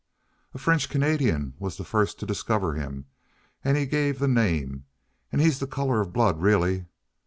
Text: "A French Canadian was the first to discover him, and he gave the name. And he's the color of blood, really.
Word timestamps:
"A 0.55 0.57
French 0.57 0.89
Canadian 0.89 1.53
was 1.59 1.77
the 1.77 1.83
first 1.83 2.17
to 2.19 2.25
discover 2.25 2.73
him, 2.73 3.05
and 3.63 3.77
he 3.77 3.85
gave 3.85 4.17
the 4.17 4.27
name. 4.27 4.85
And 5.31 5.39
he's 5.39 5.59
the 5.59 5.67
color 5.67 6.01
of 6.01 6.11
blood, 6.11 6.41
really. 6.41 6.87